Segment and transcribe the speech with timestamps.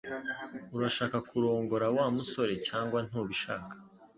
[0.75, 3.73] Urashaka kurongora Wa musore cyangwa ntubishaka